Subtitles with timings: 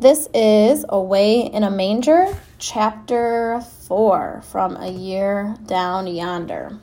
[0.00, 6.78] This is Away in a Manger, chapter 4 from A Year Down Yonder.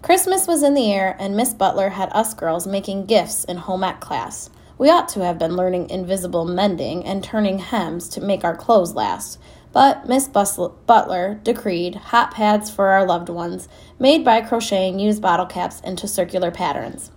[0.00, 3.82] Christmas was in the air, and Miss Butler had us girls making gifts in home
[3.82, 4.48] ec class.
[4.78, 8.94] We ought to have been learning invisible mending and turning hems to make our clothes
[8.94, 9.40] last.
[9.72, 13.68] But Miss Butler decreed hot pads for our loved ones,
[13.98, 17.10] made by crocheting used bottle caps into circular patterns.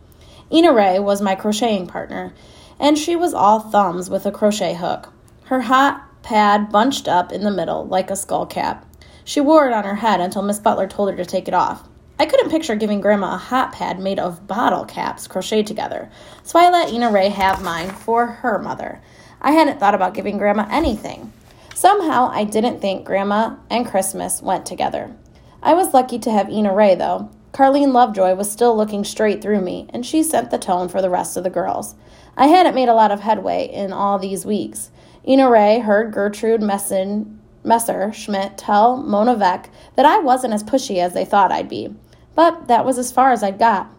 [0.52, 2.34] Ina Ray was my crocheting partner,
[2.80, 5.14] and she was all thumbs with a crochet hook.
[5.50, 8.86] Her hot pad bunched up in the middle like a skull cap.
[9.24, 11.90] She wore it on her head until Miss Butler told her to take it off.
[12.20, 16.12] I couldn't picture giving Grandma a hot pad made of bottle caps crocheted together,
[16.44, 19.02] so I let Ina Ray have mine for her mother.
[19.42, 21.34] I hadn't thought about giving Grandma anything.
[21.74, 25.16] Somehow, I didn't think Grandma and Christmas went together.
[25.64, 27.32] I was lucky to have Ina Ray, though.
[27.54, 31.10] Carleen Lovejoy was still looking straight through me, and she set the tone for the
[31.10, 31.96] rest of the girls.
[32.38, 34.92] I hadn't made a lot of headway in all these weeks.
[35.28, 41.14] Ina Ray heard Gertrude Messin, Messerschmidt tell Mona Veck that I wasn't as pushy as
[41.14, 41.94] they thought I'd be.
[42.36, 43.94] But that was as far as I'd got.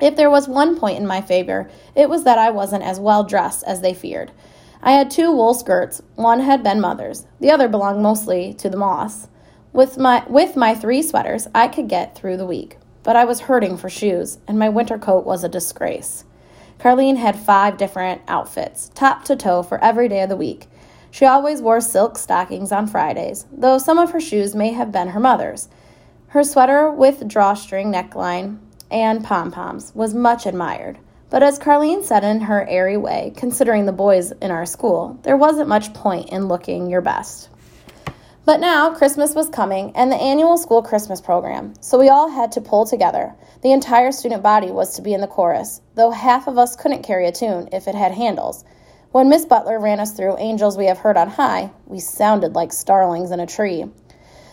[0.00, 3.22] If there was one point in my favor, it was that I wasn't as well
[3.22, 4.32] dressed as they feared.
[4.82, 6.00] I had two wool skirts.
[6.14, 7.26] One had been mother's.
[7.38, 9.28] The other belonged mostly to the moss.
[9.72, 13.40] With my with my three sweaters, I could get through the week, but I was
[13.40, 16.24] hurting for shoes, and my winter coat was a disgrace.
[16.80, 20.66] Carleen had five different outfits, top to toe, for every day of the week.
[21.10, 25.08] She always wore silk stockings on Fridays, though some of her shoes may have been
[25.08, 25.68] her mother's.
[26.28, 30.98] Her sweater with drawstring neckline and pom poms was much admired.
[31.28, 35.36] But as Carleen said in her airy way, considering the boys in our school, there
[35.36, 37.50] wasn't much point in looking your best.
[38.46, 42.50] But now Christmas was coming and the annual school Christmas program, so we all had
[42.52, 43.34] to pull together.
[43.62, 47.02] The entire student body was to be in the chorus, though half of us couldn't
[47.02, 48.64] carry a tune if it had handles.
[49.12, 52.72] When Miss Butler ran us through Angels We Have Heard on High, we sounded like
[52.72, 53.84] starlings in a tree.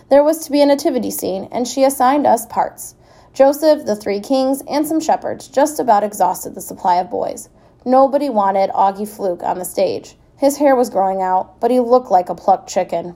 [0.10, 2.96] There was to be a nativity scene, and she assigned us parts.
[3.34, 7.48] Joseph, the three kings, and some shepherds just about exhausted the supply of boys.
[7.86, 10.18] Nobody wanted Augie Fluke on the stage.
[10.38, 13.16] His hair was growing out, but he looked like a plucked chicken.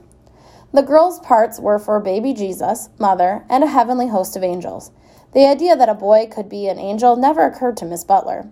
[0.74, 4.90] The girls' parts were for baby Jesus, mother, and a heavenly host of angels.
[5.34, 8.50] The idea that a boy could be an angel never occurred to Miss Butler.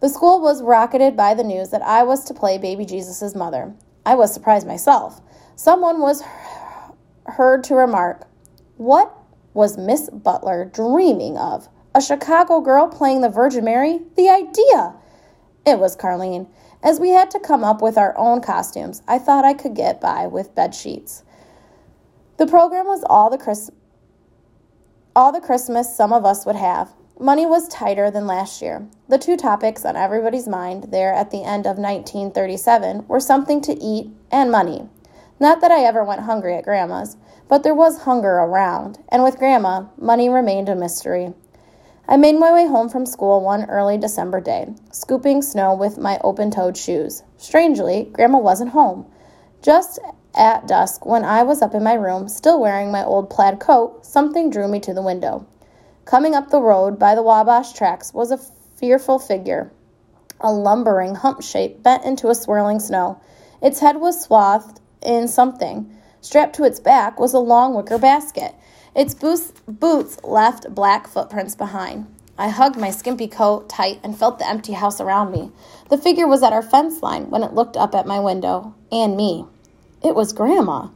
[0.00, 3.74] The school was rocketed by the news that I was to play baby Jesus' mother.
[4.06, 5.20] I was surprised myself.
[5.54, 6.22] Someone was
[7.26, 8.26] heard to remark,
[8.78, 9.14] What
[9.52, 11.68] was Miss Butler dreaming of?
[11.94, 14.00] A Chicago girl playing the Virgin Mary?
[14.16, 14.94] The idea!
[15.66, 16.48] It was Carleen.
[16.82, 20.00] As we had to come up with our own costumes, I thought I could get
[20.00, 21.22] by with bed sheets.
[22.38, 23.70] The program was all the Chris-
[25.14, 26.92] all the Christmas some of us would have.
[27.20, 28.88] Money was tighter than last year.
[29.08, 33.80] The two topics on everybody's mind there at the end of 1937 were something to
[33.80, 34.88] eat and money.
[35.38, 37.16] Not that I ever went hungry at Grandma's,
[37.48, 41.34] but there was hunger around, and with Grandma, money remained a mystery.
[42.08, 46.18] I made my way home from school one early December day, scooping snow with my
[46.24, 47.22] open toed shoes.
[47.36, 49.06] Strangely, Grandma wasn't home.
[49.62, 50.00] Just
[50.34, 54.04] at dusk, when I was up in my room, still wearing my old plaid coat,
[54.06, 55.46] something drew me to the window.
[56.04, 58.40] Coming up the road by the Wabash tracks was a
[58.76, 59.70] fearful figure,
[60.40, 63.20] a lumbering hump shape bent into a swirling snow.
[63.60, 65.94] Its head was swathed in something.
[66.20, 68.54] Strapped to its back was a long wicker basket.
[68.94, 72.06] Its boots, boots left black footprints behind.
[72.38, 75.52] I hugged my skimpy coat tight and felt the empty house around me.
[75.90, 79.16] The figure was at our fence line when it looked up at my window, and
[79.16, 79.44] me.
[80.04, 80.88] It was Grandma.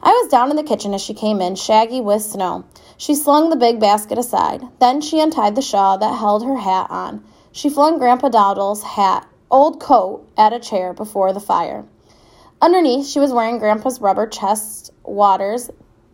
[0.00, 2.64] I was down in the kitchen as she came in, shaggy with snow.
[2.96, 4.62] She slung the big basket aside.
[4.78, 7.24] Then she untied the shawl that held her hat on.
[7.50, 11.84] She flung Grandpa Dowdel's hat, old coat, at a chair before the fire.
[12.62, 15.70] Underneath, she was wearing Grandpa's rubber chest waders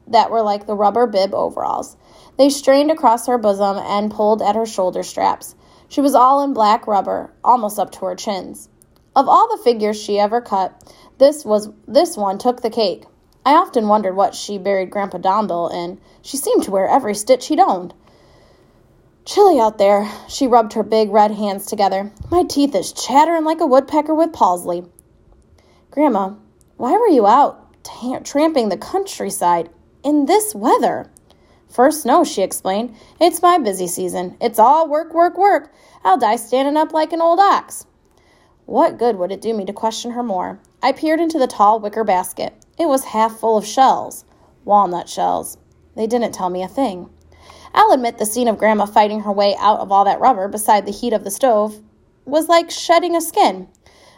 [0.07, 1.97] that were like the rubber bib overalls.
[2.39, 5.55] They strained across her bosom and pulled at her shoulder straps.
[5.89, 8.71] She was all in black rubber, almost up to her chins.
[9.15, 10.73] Of all the figures she ever cut,
[11.21, 13.05] this was this one took the cake.
[13.45, 16.01] I often wondered what she buried Grandpa Dowdel in.
[16.23, 17.93] She seemed to wear every stitch he'd owned.
[19.27, 22.11] Chilly out there, she rubbed her big red hands together.
[22.31, 24.83] My teeth is chattering like a woodpecker with palsy.
[25.91, 26.37] Grandma,
[26.79, 29.69] why were you out t- tramping the countryside
[30.03, 31.11] in this weather?
[31.69, 32.97] First snow, she explained.
[33.21, 34.39] It's my busy season.
[34.41, 35.71] It's all work, work, work.
[36.03, 37.85] I'll die standing up like an old ox.
[38.65, 40.61] What good would it do me to question her more?
[40.83, 42.55] I peered into the tall wicker basket.
[42.79, 44.25] It was half full of shells,
[44.65, 45.59] walnut shells.
[45.95, 47.11] They didn't tell me a thing.
[47.75, 50.87] I'll admit the scene of Grandma fighting her way out of all that rubber beside
[50.87, 51.83] the heat of the stove
[52.25, 53.69] was like shedding a skin.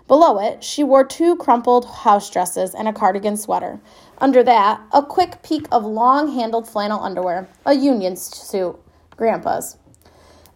[0.07, 3.81] Below it, she wore two crumpled house dresses and a cardigan sweater.
[4.19, 8.79] Under that, a quick peek of long handled flannel underwear, a union suit,
[9.17, 9.79] Grandpa's.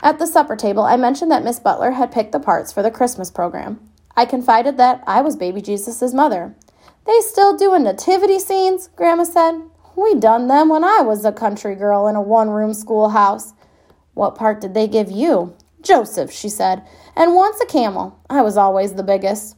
[0.02, 2.90] At the supper table, I mentioned that Miss Butler had picked the parts for the
[2.90, 3.80] Christmas program.
[4.16, 6.54] I confided that I was baby Jesus' mother.
[7.06, 8.88] They still doing nativity scenes?
[8.96, 9.62] Grandma said.
[9.94, 13.52] We done them when I was a country girl in a one room schoolhouse.
[14.14, 15.54] What part did they give you?
[15.82, 16.82] Joseph, she said,
[17.14, 18.18] and once a camel.
[18.28, 19.56] I was always the biggest.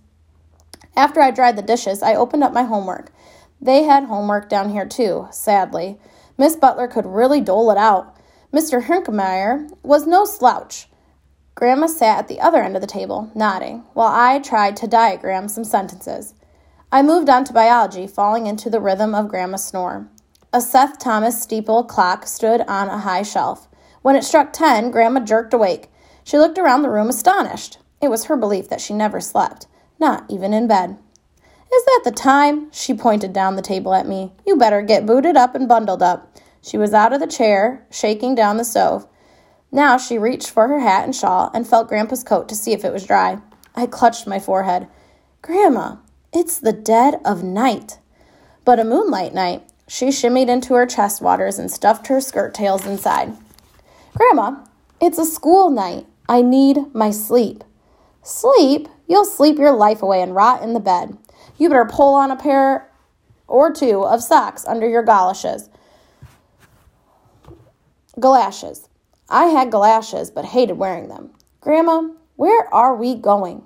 [0.97, 3.13] After I dried the dishes, I opened up my homework.
[3.61, 5.99] They had homework down here too, sadly.
[6.37, 8.17] Miss Butler could really dole it out.
[8.53, 8.83] Mr.
[8.83, 10.88] Hinkemeyer was no slouch.
[11.59, 15.49] Grandma sat at the other end of the table, nodding, while I tried to diagram
[15.49, 16.33] some sentences.
[16.93, 20.09] I moved on to biology, falling into the rhythm of Grandma's snore.
[20.53, 23.67] A Seth Thomas steeple clock stood on a high shelf.
[24.03, 25.91] When it struck ten, Grandma jerked awake.
[26.23, 27.79] She looked around the room astonished.
[28.01, 29.67] It was her belief that she never slept,
[29.99, 30.97] not even in bed.
[31.75, 32.71] Is that the time?
[32.71, 34.33] She pointed down the table at me.
[34.47, 36.39] You better get booted up and bundled up.
[36.63, 39.09] She was out of the chair, shaking down the stove.
[39.71, 42.85] Now she reached for her hat and shawl and felt Grandpa's coat to see if
[42.85, 43.39] it was dry.
[43.75, 44.89] I clutched my forehead.
[45.43, 45.97] Grandma,
[46.33, 47.99] it's the dead of night.
[48.65, 49.63] But a moonlight night.
[49.87, 53.35] She shimmied into her chest waders and stuffed her skirt tails inside.
[54.15, 54.65] Grandma,
[55.01, 56.07] it's a school night.
[56.29, 57.65] I need my sleep.
[58.23, 58.89] Sleep?
[59.07, 61.17] You'll sleep your life away and rot in the bed.
[61.57, 62.91] You better pull on a pair
[63.47, 65.71] or two of socks under your galoshes.
[68.21, 68.88] Galoshes.
[69.31, 71.31] I had galoshes but hated wearing them.
[71.61, 73.63] Grandma, where are we going?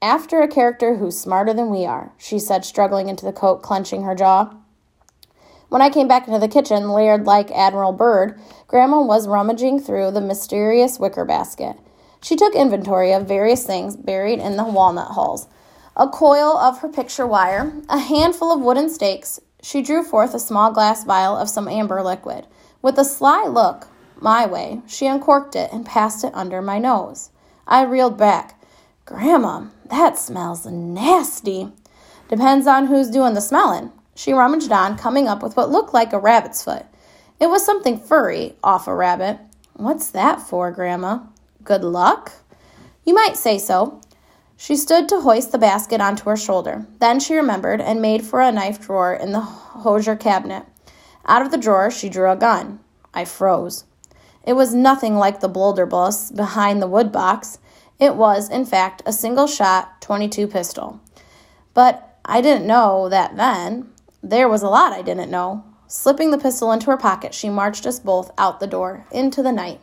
[0.00, 4.04] After a character who's smarter than we are, she said, struggling into the coat, clenching
[4.04, 4.54] her jaw.
[5.68, 10.12] When I came back into the kitchen, layered like Admiral Byrd, Grandma was rummaging through
[10.12, 11.76] the mysterious wicker basket.
[12.22, 15.48] She took inventory of various things buried in the walnut hulls.
[15.96, 19.40] A coil of her picture wire, a handful of wooden stakes.
[19.62, 22.46] She drew forth a small glass vial of some amber liquid.
[22.80, 23.88] With a sly look
[24.20, 27.30] my way, she uncorked it and passed it under my nose.
[27.66, 28.60] I reeled back.
[29.04, 31.72] Grandma, that smells nasty.
[32.28, 33.92] Depends on who's doing the smelling.
[34.14, 36.84] She rummaged on, coming up with what looked like a rabbit's foot.
[37.40, 39.38] It was something furry off a rabbit.
[39.74, 41.20] What's that for, Grandma?
[41.62, 42.32] Good luck?
[43.04, 44.00] You might say so.
[44.56, 46.84] She stood to hoist the basket onto her shoulder.
[46.98, 50.64] Then she remembered and made for a knife drawer in the Hoosier cabinet.
[51.24, 52.80] Out of the drawer, she drew a gun.
[53.14, 53.84] I froze.
[54.48, 57.58] It was nothing like the blunderbuss behind the wood box.
[58.00, 61.02] It was, in fact, a single shot 22 pistol.
[61.74, 63.90] But I didn't know that then.
[64.22, 65.64] There was a lot I didn't know.
[65.86, 69.52] Slipping the pistol into her pocket, she marched us both out the door, into the
[69.52, 69.82] night.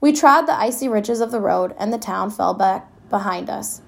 [0.00, 3.82] We trod the icy ridges of the road, and the town fell back behind us.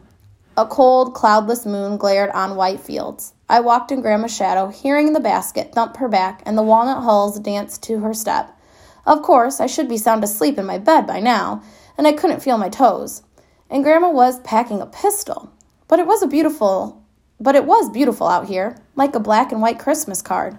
[0.56, 3.34] A cold, cloudless moon glared on white fields.
[3.48, 7.38] I walked in Grandma's shadow, hearing the basket thump her back and the walnut hulls
[7.38, 8.58] dance to her step.
[9.06, 11.62] Of course, I should be sound asleep in my bed by now,
[11.98, 13.22] and I couldn't feel my toes.
[13.68, 15.52] And Grandma was packing a pistol.
[15.88, 17.02] But it was a beautiful
[17.42, 20.56] but it was beautiful out here, like a black and white Christmas card.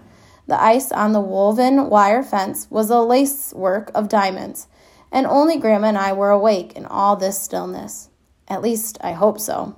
[0.48, 4.68] The ice on the woven wire fence was a lacework of diamonds,
[5.10, 8.10] and only Grandma and I were awake in all this stillness.
[8.50, 9.78] At least, I hope so.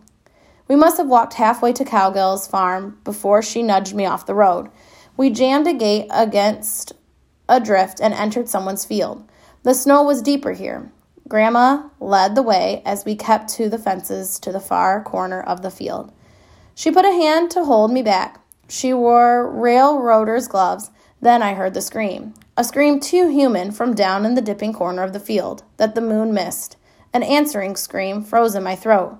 [0.67, 4.69] We must have walked halfway to Cowgill's farm before she nudged me off the road.
[5.15, 6.93] We jammed a gate against
[7.47, 9.29] a drift and entered someone's field.
[9.63, 10.91] The snow was deeper here.
[11.27, 15.61] Grandma led the way as we kept to the fences to the far corner of
[15.61, 16.11] the field.
[16.75, 18.41] She put a hand to hold me back.
[18.67, 20.91] She wore railroader's gloves.
[21.21, 22.33] Then I heard the scream.
[22.57, 26.01] A scream too human from down in the dipping corner of the field that the
[26.01, 26.77] moon missed.
[27.13, 29.17] An answering scream froze in my throat.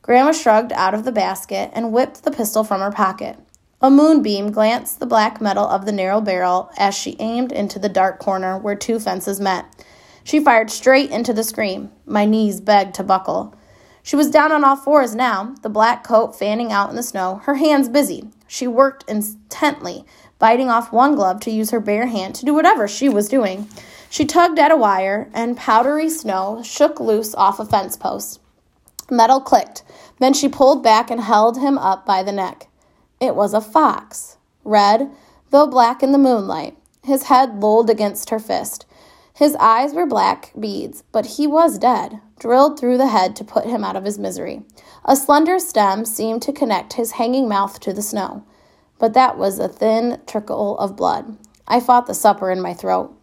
[0.00, 3.38] Grandma shrugged out of the basket and whipped the pistol from her pocket.
[3.84, 7.88] A moonbeam glanced the black metal of the narrow barrel as she aimed into the
[7.88, 9.84] dark corner where two fences met.
[10.22, 11.90] She fired straight into the scream.
[12.06, 13.56] My knees begged to buckle.
[14.04, 17.40] She was down on all fours now, the black coat fanning out in the snow,
[17.42, 18.28] her hands busy.
[18.46, 20.04] She worked intently,
[20.38, 23.68] biting off one glove to use her bare hand to do whatever she was doing.
[24.10, 28.40] She tugged at a wire, and powdery snow shook loose off a fence post.
[29.10, 29.82] Metal clicked.
[30.20, 32.68] Then she pulled back and held him up by the neck.
[33.22, 35.08] It was a fox, red,
[35.50, 36.76] though black in the moonlight.
[37.04, 38.84] His head lolled against her fist.
[39.32, 43.64] His eyes were black beads, but he was dead, drilled through the head to put
[43.64, 44.62] him out of his misery.
[45.04, 48.42] A slender stem seemed to connect his hanging mouth to the snow,
[48.98, 51.38] but that was a thin trickle of blood.
[51.68, 53.16] I fought the supper in my throat.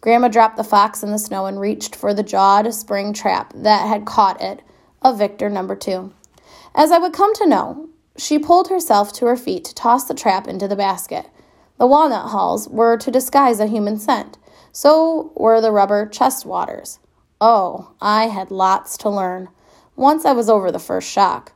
[0.00, 3.86] Grandma dropped the fox in the snow and reached for the jawed spring trap that
[3.86, 4.62] had caught it,
[5.00, 6.12] a victor number two.
[6.74, 10.14] As I would come to know, she pulled herself to her feet to toss the
[10.14, 11.26] trap into the basket.
[11.78, 14.36] The walnut hulls were to disguise a human scent.
[14.72, 16.98] So were the rubber chest waders.
[17.40, 19.48] Oh, I had lots to learn.
[19.96, 21.52] Once I was over the first shock.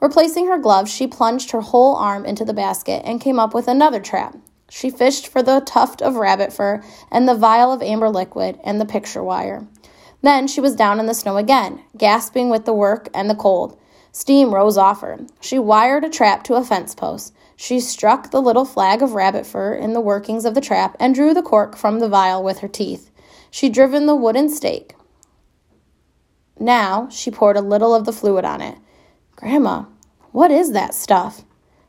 [0.00, 3.68] Replacing her gloves, she plunged her whole arm into the basket and came up with
[3.68, 4.36] another trap.
[4.68, 8.80] She fished for the tuft of rabbit fur and the vial of amber liquid and
[8.80, 9.66] the picture wire.
[10.22, 13.78] Then she was down in the snow again, gasping with the work and the cold.
[14.12, 15.18] Steam rose off her.
[15.40, 17.34] She wired a trap to a fence post.
[17.56, 21.14] She struck the little flag of rabbit fur in the workings of the trap and
[21.14, 23.10] drew the cork from the vial with her teeth.
[23.50, 24.94] She driven the wooden stake.
[26.60, 28.76] Now she poured a little of the fluid on it.
[29.34, 29.86] Grandma,
[30.30, 31.42] what is that stuff?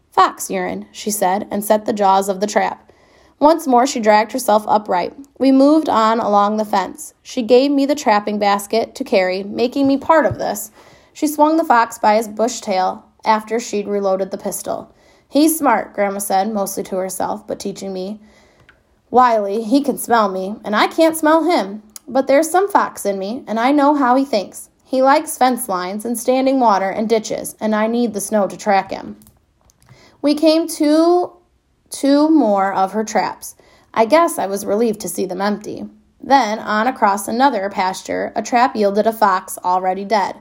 [0.10, 2.92] Fox urine, she said, and set the jaws of the trap.
[3.40, 5.14] Once more she dragged herself upright.
[5.40, 7.14] We moved on along the fence.
[7.22, 10.72] She gave me the trapping basket to carry, making me part of this.
[11.14, 14.94] She swung the fox by his bush tail after she'd reloaded the pistol.
[15.30, 18.20] He's smart, Grandma said, mostly to herself, but teaching me.
[19.10, 21.84] Wiley, he can smell me, and I can't smell him.
[22.08, 24.70] But there's some fox in me, and I know how he thinks.
[24.84, 28.58] He likes fence lines and standing water and ditches, and I need the snow to
[28.58, 29.18] track him.
[30.22, 31.34] We came to
[31.90, 33.56] two more of her traps.
[33.94, 35.86] I guess I was relieved to see them empty.
[36.22, 40.38] Then, on across another pasture, a trap yielded a fox already dead.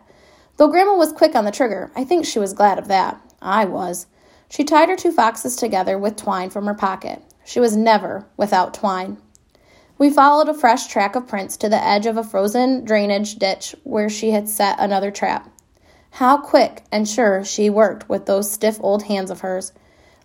[0.56, 3.20] Though Grandma was quick on the trigger, I think she was glad of that.
[3.40, 4.06] I was.
[4.48, 7.22] She tied her two foxes together with twine from her pocket.
[7.44, 9.16] She was never without twine.
[9.98, 13.74] We followed a fresh track of prints to the edge of a frozen drainage ditch
[13.84, 15.48] where she had set another trap.
[16.16, 19.72] How quick and sure she worked with those stiff old hands of hers.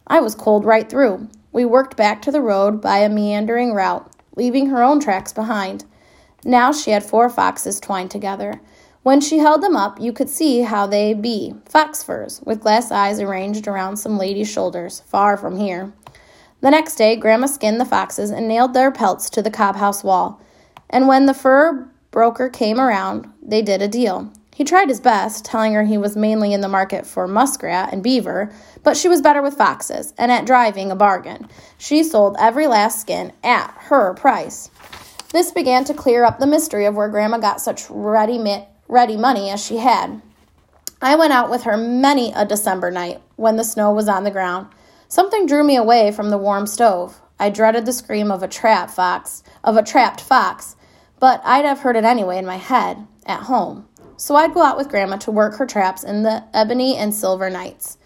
[0.06, 1.30] I was cold right through.
[1.52, 5.86] We worked back to the road by a meandering route, leaving her own tracks behind.
[6.44, 8.60] Now she had four foxes twined together.
[9.04, 12.92] When she held them up, you could see how they be fox furs, with glass
[12.92, 15.94] eyes arranged around some lady's shoulders, far from here.
[16.62, 20.04] The next day, Grandma skinned the foxes and nailed their pelts to the cob house
[20.04, 20.42] wall.
[20.90, 24.32] And when the fur broker came around, they did a deal.
[24.56, 28.02] He tried his best, telling her he was mainly in the market for muskrat and
[28.02, 28.52] beaver,
[28.84, 31.48] but she was better with foxes and at driving a bargain.
[31.78, 34.72] She sold every last skin at her price.
[35.32, 38.40] This began to clear up the mystery of where Grandma got such ready
[38.88, 40.22] ready money as she had.
[41.02, 44.32] I went out with her many a December night when the snow was on the
[44.32, 44.68] ground.
[45.08, 47.22] Something drew me away from the warm stove.
[47.40, 50.76] I dreaded the scream of a trap fox, of a trapped fox,
[51.20, 53.88] but I'd have heard it anyway in my head at home.
[54.18, 57.50] So I'd go out with Grandma to work her traps in the ebony and silver
[57.50, 58.00] nights.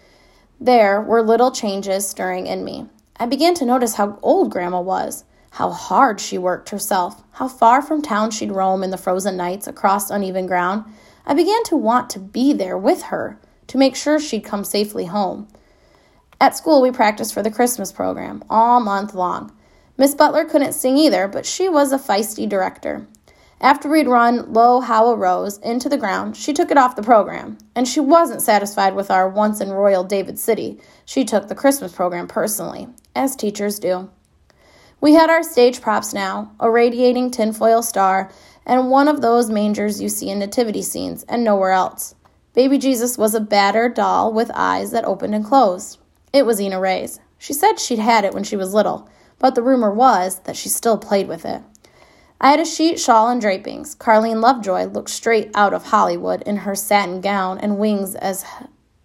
[0.60, 2.86] There were little changes stirring in me.
[3.16, 7.82] I began to notice how old Grandma was how hard she worked herself, how far
[7.82, 10.82] from town she'd roam in the frozen nights across uneven ground.
[11.26, 15.04] I began to want to be there with her, to make sure she'd come safely
[15.04, 15.46] home.
[16.40, 19.52] At school, we practiced for the Christmas program all month long.
[19.98, 23.06] Miss Butler couldn't sing either, but she was a feisty director.
[23.60, 27.02] After we'd run Lo How a Rose into the ground, she took it off the
[27.02, 27.58] program.
[27.76, 30.80] And she wasn't satisfied with our once in Royal David City.
[31.04, 34.10] She took the Christmas program personally, as teachers do.
[35.02, 38.30] We had our stage props now a radiating tinfoil star
[38.64, 42.14] and one of those mangers you see in nativity scenes and nowhere else.
[42.54, 45.98] Baby Jesus was a battered doll with eyes that opened and closed.
[46.32, 47.18] It was Ina Ray's.
[47.36, 50.68] She said she'd had it when she was little, but the rumor was that she
[50.68, 51.62] still played with it.
[52.40, 53.96] I had a sheet shawl and drapings.
[53.96, 58.44] Carleen Lovejoy looked straight out of Hollywood in her satin gown and wings as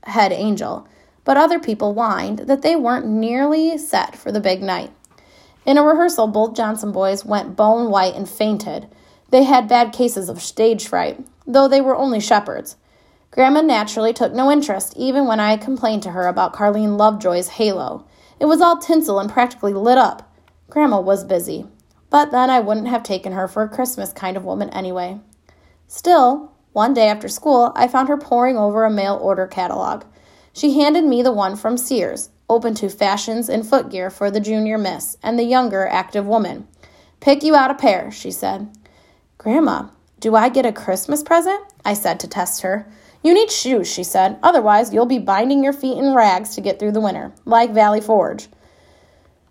[0.04, 0.88] head angel,
[1.24, 4.92] but other people whined that they weren't nearly set for the big night.
[5.68, 8.88] In a rehearsal, both Johnson boys went bone white and fainted.
[9.32, 12.78] They had bad cases of stage fright, though they were only shepherds.
[13.32, 18.06] Grandma naturally took no interest, even when I complained to her about Carleen Lovejoy's halo.
[18.40, 20.34] It was all tinsel and practically lit up.
[20.70, 21.68] Grandma was busy.
[22.10, 25.20] But then I wouldn't have taken her for a Christmas kind of woman anyway.
[25.90, 30.06] Still, one day after school, I found her poring over a mail order catalog.
[30.54, 34.78] She handed me the one from Sears, open to fashions and footgear for the junior
[34.78, 36.68] miss and the younger active woman.
[37.20, 38.70] Pick you out a pair, she said.
[39.38, 39.90] Grandma,
[40.20, 41.64] do I get a Christmas present?
[41.84, 42.88] I said to test her.
[43.24, 44.40] You need shoes, she said.
[44.42, 48.02] Otherwise, you'll be binding your feet in rags to get through the winter, like Valley
[48.02, 48.48] Forge.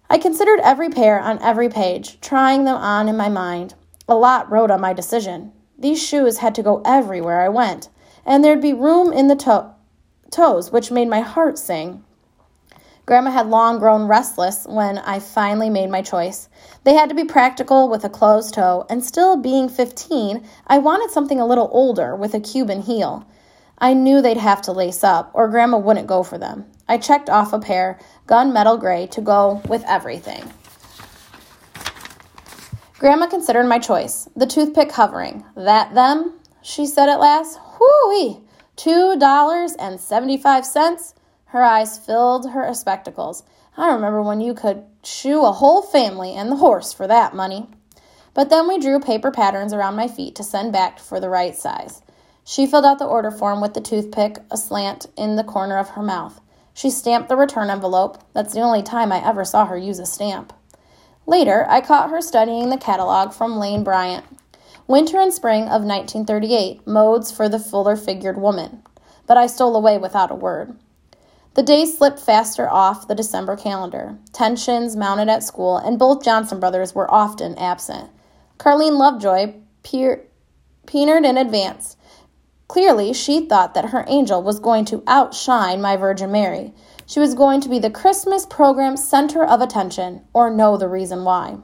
[0.08, 3.74] I considered every pair on every page, trying them on in my mind.
[4.08, 5.52] A lot wrote on my decision.
[5.78, 7.88] These shoes had to go everywhere I went,
[8.24, 9.74] and there'd be room in the to-
[10.30, 12.04] toes, which made my heart sing.
[13.06, 16.48] Grandma had long grown restless when I finally made my choice.
[16.82, 21.12] They had to be practical with a closed toe, and still being 15, I wanted
[21.12, 23.24] something a little older with a Cuban heel.
[23.78, 26.64] I knew they'd have to lace up, or Grandma wouldn't go for them.
[26.88, 30.52] I checked off a pair, gunmetal gray, to go with everything.
[32.98, 35.44] Grandma considered my choice, the toothpick hovering.
[35.54, 36.32] That them?
[36.60, 37.60] She said at last.
[37.78, 38.40] Whoo-wee!
[38.76, 41.12] $2.75?
[41.56, 43.42] Her eyes filled her spectacles.
[43.78, 47.66] I remember when you could shoe a whole family and the horse for that money.
[48.34, 51.56] But then we drew paper patterns around my feet to send back for the right
[51.56, 52.02] size.
[52.44, 56.02] She filled out the order form with the toothpick aslant in the corner of her
[56.02, 56.42] mouth.
[56.74, 58.18] She stamped the return envelope.
[58.34, 60.52] That's the only time I ever saw her use a stamp.
[61.24, 64.26] Later, I caught her studying the catalog from Lane Bryant.
[64.86, 68.82] Winter and spring of 1938, modes for the fuller figured woman.
[69.26, 70.76] But I stole away without a word.
[71.56, 74.18] The days slipped faster off the December calendar.
[74.34, 78.10] Tensions mounted at school, and both Johnson brothers were often absent.
[78.58, 80.26] Carleen Lovejoy peer-
[80.86, 81.96] peenered in advance.
[82.68, 86.74] Clearly, she thought that her angel was going to outshine my Virgin Mary.
[87.06, 91.24] She was going to be the Christmas program's center of attention, or know the reason
[91.24, 91.56] why.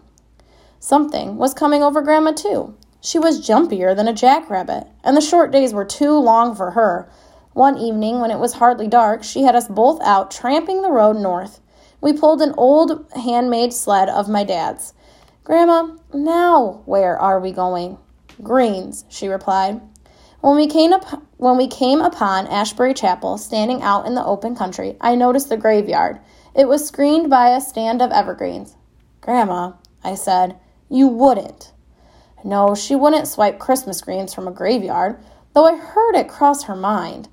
[0.81, 2.75] Something was coming over Grandma, too.
[3.03, 7.11] She was jumpier than a jackrabbit, and the short days were too long for her.
[7.55, 11.17] One evening, when it was hardly dark, she had us both out tramping the road
[11.17, 11.61] north.
[12.01, 14.95] We pulled an old handmade sled of my dad's.
[15.45, 17.99] Grandma, now where are we going?
[18.43, 19.81] Greens, she replied.
[20.41, 24.57] When we came up when we came upon Ashbury Chapel, standing out in the open
[24.57, 26.21] country, I noticed the graveyard.
[26.55, 28.77] It was screened by a stand of evergreens.
[29.21, 31.73] Grandma, I said, you wouldn't.
[32.45, 35.23] No, she wouldn't swipe Christmas greens from a graveyard,
[35.55, 37.29] though I heard it cross her mind.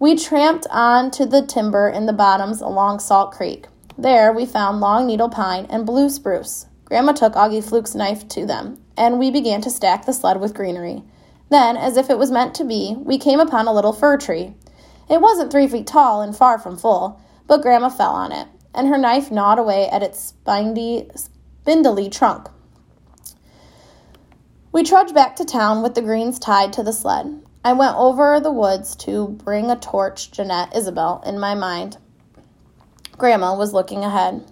[0.00, 3.66] We tramped on to the timber in the bottoms along Salt Creek.
[3.98, 6.66] There we found long needle pine and blue spruce.
[6.84, 10.54] Grandma took Augie Fluke's knife to them, and we began to stack the sled with
[10.54, 11.02] greenery.
[11.50, 14.54] Then, as if it was meant to be, we came upon a little fir tree.
[15.10, 18.86] It wasn't three feet tall and far from full, but Grandma fell on it, and
[18.86, 22.48] her knife gnawed away at its spiny, spindly trunk.
[24.70, 27.42] We trudged back to town with the greens tied to the sled.
[27.64, 31.98] I went over the woods to bring a torch, Jeanette, Isabel, in my mind.
[33.16, 34.44] Grandma was looking ahead.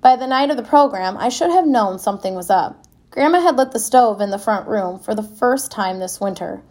[0.00, 2.84] By the night of the program, I should have known something was up.
[3.10, 6.62] Grandma had lit the stove in the front room for the first time this winter.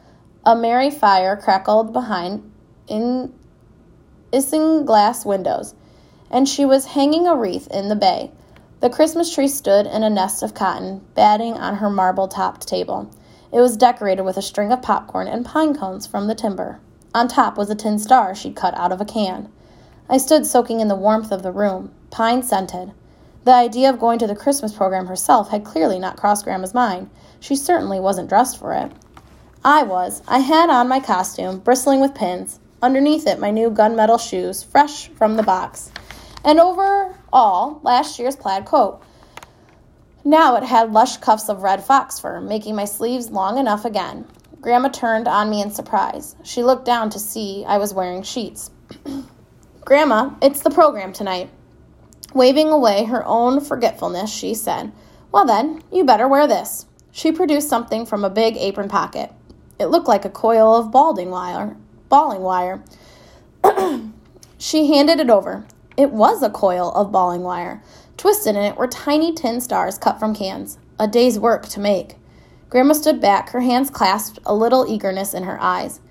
[0.46, 2.52] A merry fire crackled behind
[2.88, 3.34] in
[4.34, 5.74] isinglass windows,
[6.30, 8.32] and she was hanging a wreath in the bay.
[8.80, 13.12] The Christmas tree stood in a nest of cotton, batting on her marble topped table.
[13.52, 16.80] It was decorated with a string of popcorn and pine cones from the timber.
[17.16, 19.52] On top was a tin star she'd cut out of a can.
[20.08, 22.92] I stood soaking in the warmth of the room, pine scented.
[23.46, 27.10] The idea of going to the Christmas program herself had clearly not crossed Grandma's mind.
[27.40, 28.92] She certainly wasn't dressed for it.
[29.66, 30.22] I was.
[30.28, 32.60] I had on my costume, bristling with pins.
[32.82, 35.92] Underneath it, my new gunmetal shoes, fresh from the box.
[36.46, 39.02] And over all, last year's plaid coat.
[40.26, 44.26] Now it had lush cuffs of red fox fur, making my sleeves long enough again.
[44.60, 46.36] Grandma turned on me in surprise.
[46.44, 48.72] She looked down to see I was wearing sheets.
[49.86, 51.50] Grandma, it's the program tonight.
[52.34, 54.92] Waving away her own forgetfulness, she said,
[55.32, 56.86] Well then, you better wear this.
[57.12, 59.32] She produced something from a big apron pocket.
[59.80, 61.78] It looked like a coil of balding wire.
[62.10, 62.84] Balling wire.
[64.58, 65.66] she handed it over.
[65.96, 67.82] It was a coil of balling wire.
[68.20, 72.18] Twisted in it were tiny tin stars cut from cans, a day's work to make.
[72.70, 76.02] Grandma stood back, her hands clasped, a little eagerness in her eyes.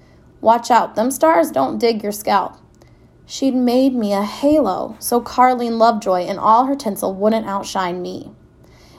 [0.40, 2.56] Watch out, them stars don't dig your scalp.
[3.26, 8.30] She'd made me a halo so Carlene Lovejoy and all her tinsel wouldn't outshine me.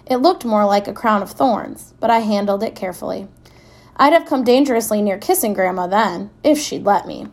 [0.06, 3.28] It looked more like a crown of thorns, but I handled it carefully.
[3.96, 7.26] I'd have come dangerously near kissing Grandma then, if she'd let me.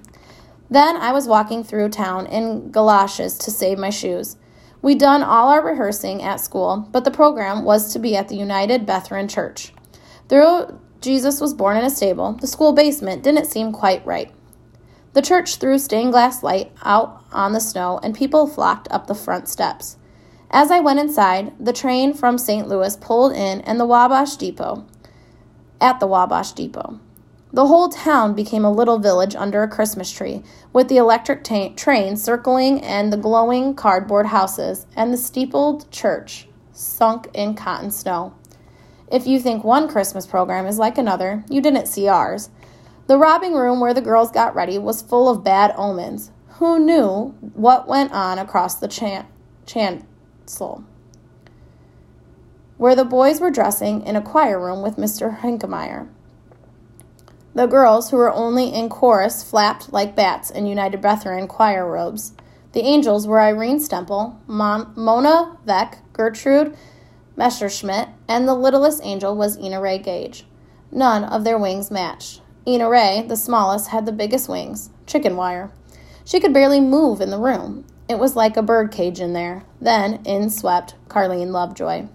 [0.71, 4.39] Then I was walking through town in galoshes to save my shoes.
[4.87, 8.37] We'd done all our rehearsing at school, but the program was to be at the
[8.37, 9.73] United Brethren Church.
[10.29, 14.33] Though Jesus was born in a stable, the school basement didn't seem quite right.
[15.13, 19.15] The church threw stained glass light out on the snow, and people flocked up the
[19.17, 19.97] front steps.
[20.53, 22.69] As I went inside, the train from St.
[22.69, 24.87] Louis pulled in and the Wabash Depot.
[25.81, 27.01] At the Wabash Depot.
[27.53, 32.17] The whole town became a little village under a Christmas tree, with the electric train
[32.17, 38.35] circling and the glowing cardboard houses and the steepled church sunk in cotton snow.
[39.11, 42.51] If you think one Christmas program is like another, you didn't see ours.
[43.07, 46.33] The robbing room where the girls got ready was full of bad omens.
[46.59, 49.27] Who knew what went on across the chan-
[49.65, 50.85] chancel?
[52.77, 55.39] Where the boys were dressing in a choir room with Mr.
[55.41, 56.09] Hinkemeyer.
[57.57, 62.35] The girls, who were only in chorus, flapped like bats in United Brethren choir robes.
[62.73, 66.77] The angels were Irene Stemple, Mon- Mona Veck, Gertrude
[67.35, 70.45] Messerschmidt, and the littlest angel was Ina Ray Gage.
[70.93, 72.43] None of their wings matched.
[72.69, 75.71] Ina Ray, the smallest, had the biggest wings, chicken wire.
[76.27, 77.87] She could barely move in the room.
[78.07, 79.63] It was like a bird cage in there.
[79.81, 82.09] Then in swept Carleen Lovejoy.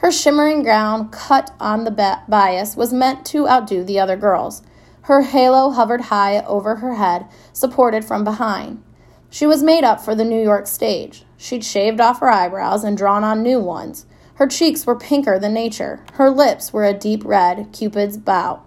[0.00, 1.90] Her shimmering gown, cut on the
[2.26, 4.62] bias, was meant to outdo the other girls.
[5.02, 8.82] Her halo hovered high over her head, supported from behind.
[9.28, 11.26] She was made up for the New York stage.
[11.36, 14.06] She'd shaved off her eyebrows and drawn on new ones.
[14.36, 16.02] Her cheeks were pinker than nature.
[16.14, 18.62] Her lips were a deep red, Cupid's bow,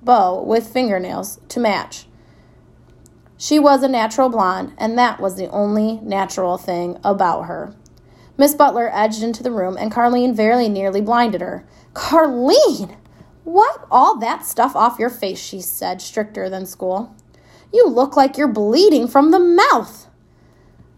[0.00, 2.06] bow with fingernails to match.
[3.36, 7.74] She was a natural blonde, and that was the only natural thing about her.
[8.40, 11.62] Miss Butler edged into the room, and Carleen very nearly blinded her.
[11.92, 12.96] Carleen!
[13.44, 17.14] Wipe all that stuff off your face, she said, stricter than school.
[17.70, 20.06] You look like you're bleeding from the mouth.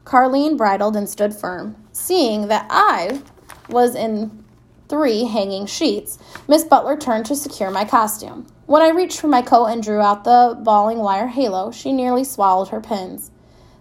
[0.05, 1.74] Carleen bridled and stood firm.
[1.90, 3.22] Seeing that I
[3.68, 4.44] was in
[4.88, 8.46] three hanging sheets, Miss Butler turned to secure my costume.
[8.66, 12.22] When I reached for my coat and drew out the balling wire halo, she nearly
[12.22, 13.33] swallowed her pins.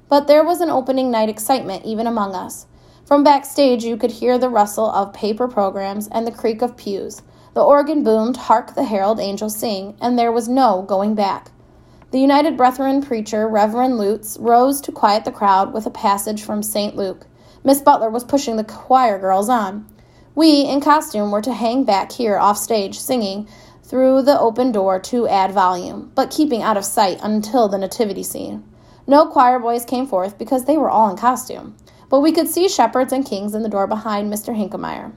[0.10, 2.66] But there was an opening night excitement even among us.
[3.12, 7.22] From backstage, you could hear the rustle of paper programs and the creak of pews.
[7.54, 11.52] The organ boomed, Hark the Herald Angels Sing, and there was no going back.
[12.12, 16.64] The United Brethren preacher, Reverend Lutz, rose to quiet the crowd with a passage from
[16.64, 16.96] St.
[16.96, 17.28] Luke.
[17.66, 19.86] Miss Butler was pushing the choir girls on.
[20.34, 23.46] We, in costume, were to hang back here off stage, singing
[23.84, 28.24] through the open door to add volume, but keeping out of sight until the nativity
[28.24, 28.64] scene.
[29.06, 31.76] No choir boys came forth because they were all in costume,
[32.12, 34.54] but we could see shepherds and kings in the door behind Mr.
[34.54, 35.14] Hinkemeyer.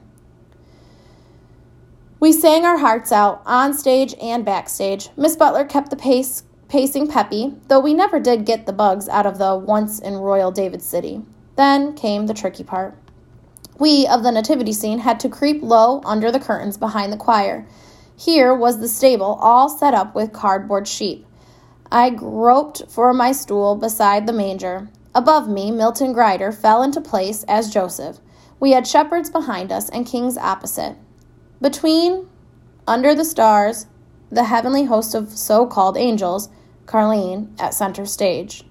[2.21, 5.09] We sang our hearts out on stage and backstage.
[5.17, 9.25] Miss Butler kept the pace pacing peppy, though we never did get the bugs out
[9.25, 11.21] of the once in royal David City.
[11.57, 12.97] Then came the tricky part.
[13.77, 17.67] We of the nativity scene had to creep low under the curtains behind the choir.
[18.15, 21.27] Here was the stable all set up with cardboard sheep.
[21.91, 24.89] I groped for my stool beside the manger.
[25.15, 28.19] Above me, Milton Grider fell into place as Joseph.
[28.59, 30.97] We had shepherds behind us and kings opposite.
[31.61, 32.27] Between,
[32.85, 33.87] under the stars,
[34.29, 36.49] the heavenly host of so called angels,
[36.85, 38.65] Carleen at center stage.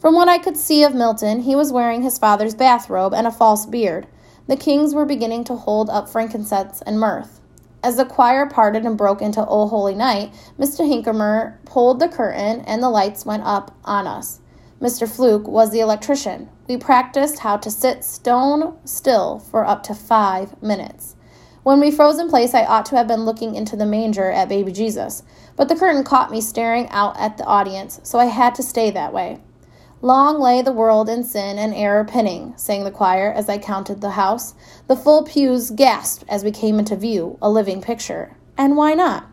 [0.00, 3.30] From what I could see of Milton, he was wearing his father's bathrobe and a
[3.30, 4.08] false beard.
[4.48, 7.28] The kings were beginning to hold up frankincense and myrrh.
[7.84, 10.84] As the choir parted and broke into O Holy Night, Mr.
[10.84, 14.39] Hinkemeyer pulled the curtain and the lights went up on us.
[14.80, 15.06] Mr.
[15.06, 16.48] Fluke was the electrician.
[16.66, 21.16] We practiced how to sit stone still for up to five minutes.
[21.62, 24.48] When we froze in place, I ought to have been looking into the manger at
[24.48, 25.22] baby Jesus,
[25.56, 28.90] but the curtain caught me staring out at the audience, so I had to stay
[28.90, 29.40] that way.
[30.00, 34.00] Long lay the world in sin and error pinning, sang the choir as I counted
[34.00, 34.54] the house.
[34.86, 38.34] The full pews gasped as we came into view, a living picture.
[38.56, 39.29] And why not?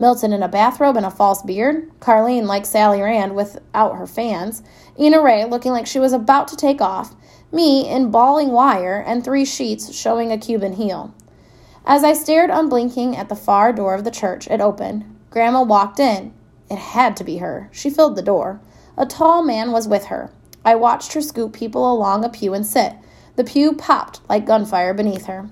[0.00, 4.62] Milton in a bathrobe and a false beard, Carleen like Sally Rand without her fans,
[4.98, 7.14] Ina Ray looking like she was about to take off,
[7.50, 11.14] me in bawling wire and three sheets showing a Cuban heel.
[11.84, 15.04] As I stared unblinking at the far door of the church, it opened.
[15.30, 16.34] Grandma walked in.
[16.70, 17.70] It had to be her.
[17.72, 18.60] She filled the door.
[18.96, 20.30] A tall man was with her.
[20.64, 22.94] I watched her scoop people along a pew and sit.
[23.36, 25.48] The pew popped like gunfire beneath her.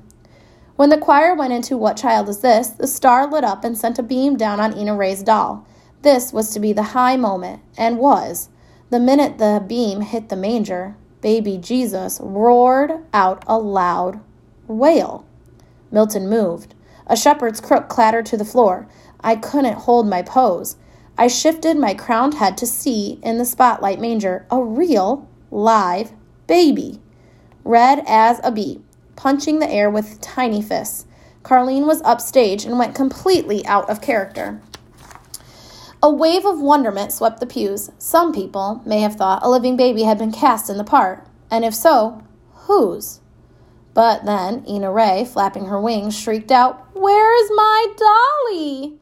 [0.76, 3.98] When the choir went into What Child Is This, the star lit up and sent
[3.98, 5.66] a beam down on Ina Ray's doll.
[6.02, 8.50] This was to be the high moment, and was.
[8.90, 14.20] The minute the beam hit the manger, baby Jesus roared out a loud
[14.68, 15.24] wail.
[15.90, 16.74] Milton moved.
[17.06, 18.86] A shepherd's crook clattered to the floor.
[19.20, 20.76] I couldn't hold my pose.
[21.16, 26.12] I shifted my crowned head to see in the spotlight manger a real, live
[26.46, 27.00] baby,
[27.64, 28.82] red as a bee,
[29.16, 31.07] punching the air with tiny fists.
[31.42, 34.61] Carleen was upstage and went completely out of character.
[36.02, 37.90] A wave of wonderment swept the pews.
[37.98, 41.64] Some people may have thought a living baby had been cast in the part, and
[41.64, 43.20] if so, whose?
[43.94, 48.98] But then Ina Ray, flapping her wings, shrieked out, Where is my dolly?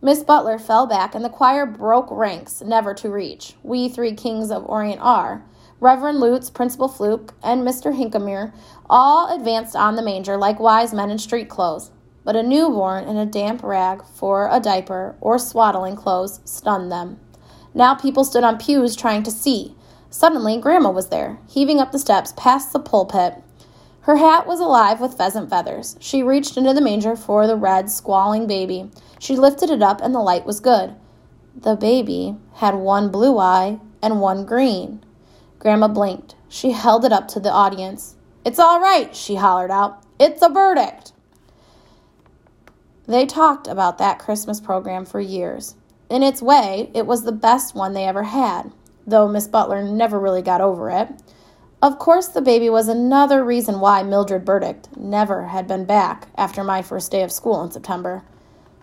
[0.00, 3.54] Miss Butler fell back, and the choir broke ranks, never to reach.
[3.62, 5.44] We three kings of Orient are.
[5.82, 7.92] Reverend Lutz, Principal Fluke, and Mr.
[7.92, 8.52] Hinkemeyer
[8.88, 11.90] all advanced on the manger like wise men in street clothes.
[12.22, 17.18] But a newborn in a damp rag for a diaper or swaddling clothes stunned them.
[17.74, 19.74] Now people stood on pews trying to see.
[20.08, 23.42] Suddenly, Grandma was there, heaving up the steps past the pulpit.
[24.02, 25.96] Her hat was alive with pheasant feathers.
[25.98, 28.88] She reached into the manger for the red, squalling baby.
[29.18, 30.94] She lifted it up, and the light was good.
[31.56, 35.04] The baby had one blue eye and one green.
[35.62, 36.34] Grandma blinked.
[36.48, 38.16] She held it up to the audience.
[38.44, 40.02] It's all right, she hollered out.
[40.18, 40.98] It's a Burdick.
[43.06, 45.76] They talked about that Christmas program for years.
[46.10, 48.72] In its way, it was the best one they ever had,
[49.06, 51.08] though Miss Butler never really got over it.
[51.80, 56.64] Of course, the baby was another reason why Mildred Burdick never had been back after
[56.64, 58.24] my first day of school in September.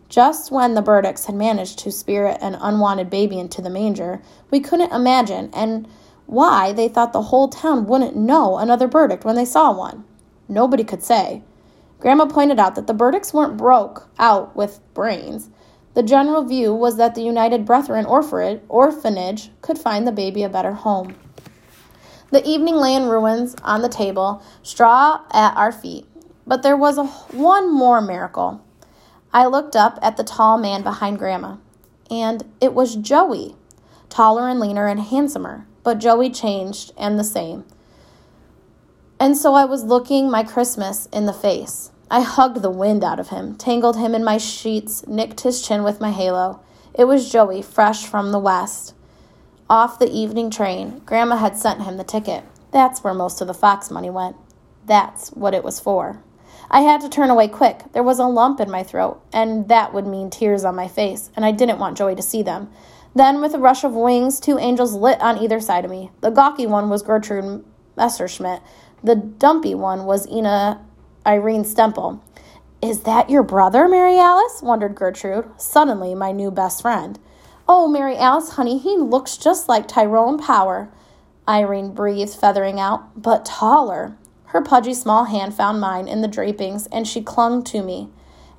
[0.08, 4.62] Just when the Burdicks had managed to spirit an unwanted baby into the manger, we
[4.62, 5.86] couldn't imagine and
[6.30, 10.06] why they thought the whole town wouldn't know another Burdick when they saw one.
[10.48, 11.42] Nobody could say.
[12.00, 15.50] Grandma pointed out that the Burdicks weren't broke out with brains.
[15.96, 20.74] The general view was that the United Brethren orphanage could find the baby a better
[20.74, 21.16] home.
[22.30, 26.06] The evening lay in ruins on the table, straw at our feet.
[26.46, 28.64] But there was a, one more miracle.
[29.34, 31.58] I looked up at the tall man behind Grandma,
[32.12, 33.56] and it was Joey,
[34.10, 37.66] taller and leaner and handsomer, but Joey changed and the same.
[39.20, 41.92] And so I was looking my Christmas in the face.
[42.10, 45.84] I hugged the wind out of him, tangled him in my sheets, nicked his chin
[45.84, 46.62] with my halo.
[46.94, 48.94] It was Joey, fresh from the west.
[49.70, 52.44] Off the evening train, Grandma had sent him the ticket.
[52.72, 54.36] That's where most of the Fox money went.
[54.86, 56.24] That's what it was for.
[56.72, 57.84] I had to turn away quick.
[57.94, 61.30] There was a lump in my throat, and that would mean tears on my face,
[61.36, 62.72] and I didn't want Joey to see them.
[63.16, 66.12] Then, with a rush of wings, two angels lit on either side of me.
[66.22, 67.66] The gawky one was Gertrude
[67.98, 68.62] Messerschmidt.
[69.04, 70.86] The dumpy one was Ina
[71.26, 72.22] Irene Stemple.
[72.82, 74.62] Is that your brother, Mary Alice?
[74.62, 77.20] wondered Gertrude, suddenly my new best friend.
[77.68, 80.90] Oh, Mary Alice, honey, he looks just like Tyrone Power,
[81.48, 84.16] Irene breathed, feathering out, but taller.
[84.46, 88.10] Her pudgy small hand found mine in the drapings, and she clung to me.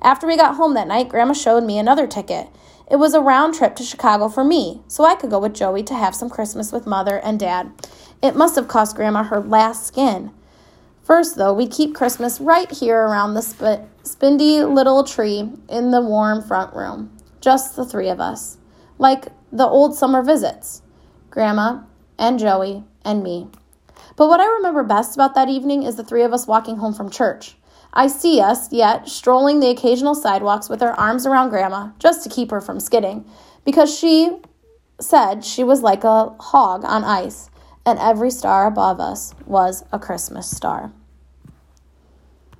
[0.01, 2.47] After we got home that night, Grandma showed me another ticket.
[2.91, 5.81] It was a round trip to Chicago for me, so I could go with Joey
[5.83, 7.71] to have some Christmas with Mother and Dad.
[8.21, 10.31] It must have cost Grandma her last skin.
[11.01, 16.01] First, though, we keep Christmas right here around the sp- spindy little tree in the
[16.01, 17.15] warm front room.
[17.39, 18.57] Just the three of us
[18.97, 20.81] like the old summer visits
[21.29, 21.83] Grandma
[22.19, 23.47] and Joey and me.
[24.17, 26.93] But what I remember best about that evening is the three of us walking home
[26.93, 27.55] from church.
[27.93, 32.29] I see us, yet, strolling the occasional sidewalks with our arms around Grandma just to
[32.29, 33.25] keep her from skidding,
[33.65, 34.37] because she
[34.99, 37.49] said she was like a hog on ice,
[37.85, 40.93] and every star above us was a Christmas star.